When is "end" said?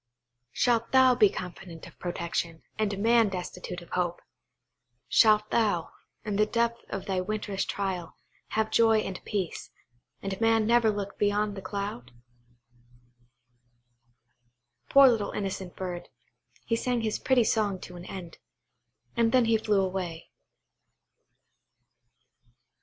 18.05-18.39